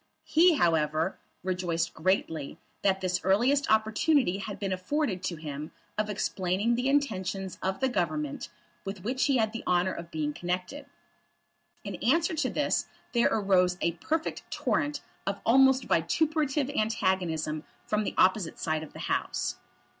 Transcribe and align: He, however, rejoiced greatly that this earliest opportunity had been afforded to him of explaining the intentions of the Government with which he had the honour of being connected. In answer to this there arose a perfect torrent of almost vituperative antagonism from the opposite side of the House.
He, 0.25 0.55
however, 0.55 1.19
rejoiced 1.43 1.93
greatly 1.93 2.57
that 2.81 3.01
this 3.01 3.21
earliest 3.23 3.69
opportunity 3.69 4.39
had 4.39 4.57
been 4.57 4.73
afforded 4.73 5.21
to 5.25 5.35
him 5.35 5.71
of 5.95 6.09
explaining 6.09 6.73
the 6.73 6.89
intentions 6.89 7.59
of 7.61 7.81
the 7.81 7.87
Government 7.87 8.49
with 8.83 9.03
which 9.03 9.25
he 9.25 9.37
had 9.37 9.53
the 9.53 9.63
honour 9.67 9.93
of 9.93 10.09
being 10.09 10.33
connected. 10.33 10.87
In 11.83 11.97
answer 11.97 12.33
to 12.33 12.49
this 12.49 12.87
there 13.13 13.29
arose 13.31 13.77
a 13.79 13.91
perfect 13.91 14.41
torrent 14.49 15.01
of 15.27 15.39
almost 15.45 15.83
vituperative 15.83 16.71
antagonism 16.71 17.63
from 17.85 18.03
the 18.03 18.15
opposite 18.17 18.57
side 18.57 18.81
of 18.81 18.93
the 18.93 18.99
House. 19.01 19.57